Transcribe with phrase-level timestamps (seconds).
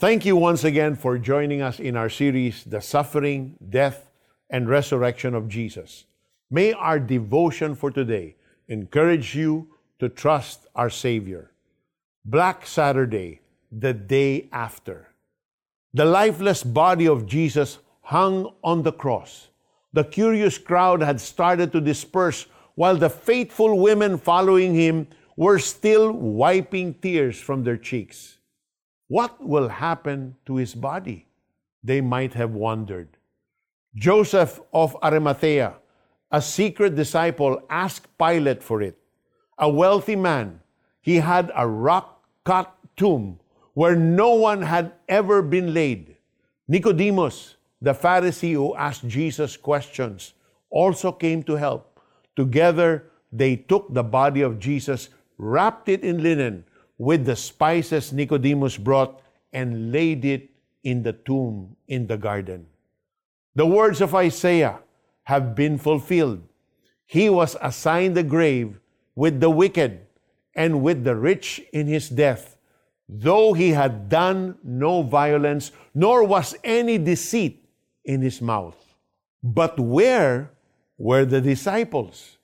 [0.00, 4.12] Thank you once again for joining us in our series, The Suffering, Death,
[4.48, 6.04] and Resurrection of Jesus.
[6.52, 8.36] May our devotion for today
[8.68, 9.66] encourage you
[9.98, 11.50] to trust our Savior.
[12.24, 13.40] Black Saturday,
[13.72, 15.08] the day after.
[15.92, 19.48] The lifeless body of Jesus hung on the cross.
[19.94, 22.46] The curious crowd had started to disperse
[22.76, 28.37] while the faithful women following him were still wiping tears from their cheeks.
[29.08, 31.26] What will happen to his body?
[31.82, 33.16] They might have wondered.
[33.94, 35.76] Joseph of Arimathea,
[36.30, 38.98] a secret disciple, asked Pilate for it.
[39.56, 40.60] A wealthy man,
[41.00, 43.40] he had a rock cut tomb
[43.72, 46.16] where no one had ever been laid.
[46.68, 50.34] Nicodemus, the Pharisee who asked Jesus questions,
[50.68, 51.98] also came to help.
[52.36, 56.64] Together, they took the body of Jesus, wrapped it in linen
[56.98, 60.50] with the spices Nicodemus brought, and laid it
[60.84, 62.66] in the tomb in the garden.
[63.54, 64.80] The words of Isaiah
[65.24, 66.42] have been fulfilled.
[67.06, 68.78] He was assigned the grave
[69.14, 70.00] with the wicked
[70.54, 72.56] and with the rich in his death,
[73.08, 77.64] though he had done no violence, nor was any deceit
[78.04, 78.76] in his mouth.
[79.42, 80.50] But where
[80.96, 82.37] were the disciples?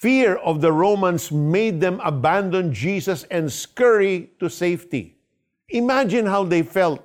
[0.00, 5.20] Fear of the Romans made them abandon Jesus and scurry to safety.
[5.68, 7.04] Imagine how they felt.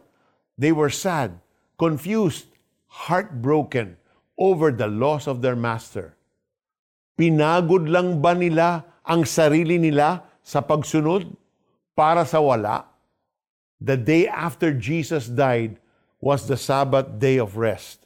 [0.55, 1.43] They were sad,
[1.75, 2.47] confused,
[2.87, 3.99] heartbroken
[4.39, 6.15] over the loss of their master.
[7.19, 11.35] Pinagod lang ba nila ang sarili nila sa pagsunod
[11.99, 12.87] para sa wala?
[13.83, 15.83] The day after Jesus died
[16.23, 18.04] was the Sabbath day of rest.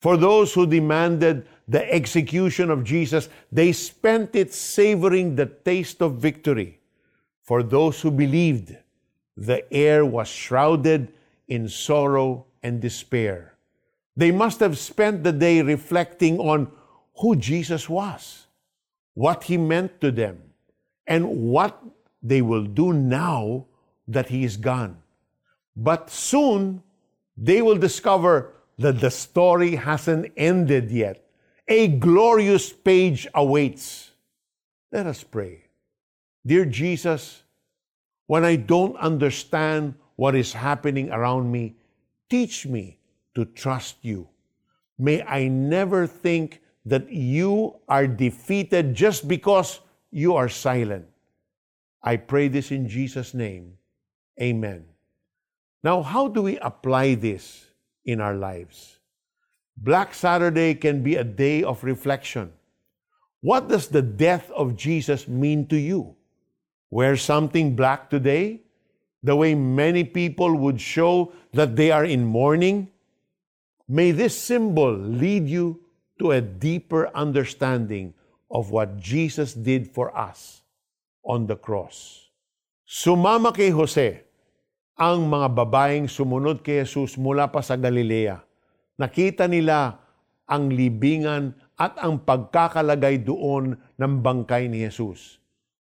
[0.00, 6.16] For those who demanded the execution of Jesus, they spent it savoring the taste of
[6.16, 6.80] victory.
[7.42, 8.76] For those who believed,
[9.36, 11.12] the air was shrouded
[11.48, 13.54] in sorrow and despair.
[14.16, 16.70] They must have spent the day reflecting on
[17.16, 18.46] who Jesus was,
[19.14, 20.42] what he meant to them,
[21.06, 21.82] and what
[22.22, 23.66] they will do now
[24.08, 24.96] that he is gone.
[25.76, 26.82] But soon,
[27.36, 31.22] they will discover that the story hasn't ended yet.
[31.68, 34.10] A glorious page awaits.
[34.90, 35.64] Let us pray.
[36.46, 37.42] Dear Jesus,
[38.26, 41.76] when I don't understand what is happening around me,
[42.30, 42.98] teach me
[43.34, 44.28] to trust you.
[44.98, 49.80] May I never think that you are defeated just because
[50.10, 51.06] you are silent.
[52.02, 53.76] I pray this in Jesus' name.
[54.40, 54.86] Amen.
[55.84, 57.66] Now, how do we apply this
[58.04, 58.98] in our lives?
[59.76, 62.52] Black Saturday can be a day of reflection.
[63.40, 66.16] What does the death of Jesus mean to you?
[66.90, 68.60] Wear something black today?
[69.22, 72.88] The way many people would show that they are in mourning?
[73.88, 75.80] May this symbol lead you
[76.18, 78.14] to a deeper understanding
[78.50, 80.62] of what Jesus did for us
[81.24, 82.28] on the cross.
[82.86, 84.22] Sumama kay Jose
[85.00, 88.44] ang mga babaeng sumunod kay Jesus mula pa sa Galilea
[89.00, 89.96] nakita nila
[90.44, 95.40] ang libingan at ang pagkakalagay doon ng bangkay ni Jesus.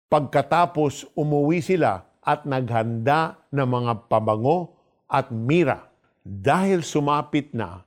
[0.07, 4.79] Pagkatapos umuwi sila at naghanda ng mga pabango
[5.11, 5.91] at mira
[6.23, 7.83] dahil sumapit na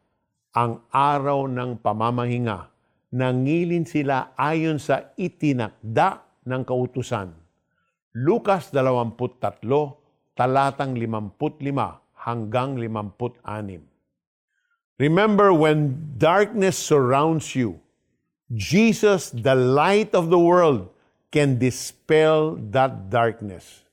[0.52, 2.68] ang araw ng pamamahinga,
[3.16, 7.32] nangilin sila ayon sa itinakda ng kautusan.
[8.12, 9.64] Lukas 23,
[10.38, 13.82] talatang 55 hanggang 56.
[14.98, 17.80] Remember, when darkness surrounds you,
[18.54, 20.90] Jesus, the light of the world,
[21.32, 23.84] can dispel that darkness.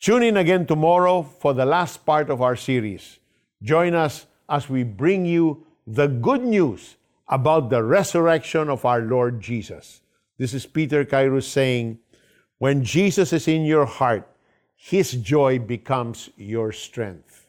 [0.00, 3.18] Tune in again tomorrow for the last part of our series.
[3.62, 6.96] Join us as we bring you the good news
[7.28, 10.00] about the resurrection of our Lord Jesus.
[10.38, 11.98] This is Peter Kairos saying,
[12.58, 14.28] When Jesus is in your heart,
[14.76, 17.45] his joy becomes your strength.